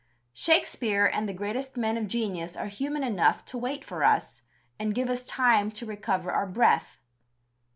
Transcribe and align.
Shakespeare 0.33 1.05
and 1.05 1.29
the 1.29 1.31
greatest 1.33 1.77
men 1.77 1.95
of 1.95 2.07
genius 2.07 2.57
are 2.57 2.65
human 2.65 3.03
enough 3.03 3.45
to 3.45 3.57
wait 3.59 3.85
for 3.85 4.03
us, 4.03 4.41
and 4.79 4.95
give 4.95 5.11
us 5.11 5.23
time 5.23 5.69
to 5.73 5.85
recover 5.85 6.31
our 6.31 6.47
breath. 6.47 6.97